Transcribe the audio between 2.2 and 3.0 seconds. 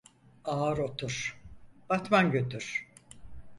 götür.